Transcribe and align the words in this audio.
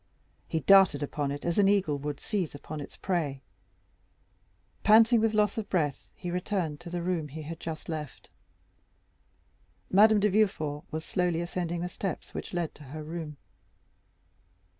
He 0.47 0.61
darted 0.61 1.03
upon 1.03 1.29
it 1.31 1.45
as 1.45 1.59
an 1.59 1.67
eagle 1.67 1.99
would 1.99 2.19
seize 2.19 2.55
upon 2.55 2.81
its 2.81 2.97
prey. 2.97 3.43
Panting 4.83 5.21
with 5.21 5.35
loss 5.35 5.59
of 5.59 5.69
breath, 5.69 6.09
he 6.15 6.31
returned 6.31 6.79
to 6.79 6.89
the 6.89 7.03
room 7.03 7.27
he 7.27 7.43
had 7.43 7.59
just 7.59 7.87
left. 7.87 8.31
Madame 9.91 10.19
de 10.19 10.31
Villefort 10.31 10.85
was 10.89 11.05
slowly 11.05 11.39
ascending 11.39 11.81
the 11.81 11.87
steps 11.87 12.33
which 12.33 12.51
led 12.51 12.73
to 12.73 12.85
her 12.85 13.03
room. 13.03 13.37